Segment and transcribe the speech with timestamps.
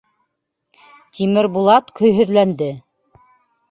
[1.19, 2.75] Тимербулат көйһөҙләнде: